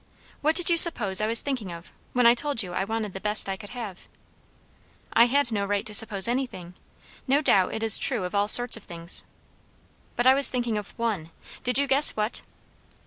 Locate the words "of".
1.71-1.91, 8.23-8.33, 8.75-8.83, 10.75-10.97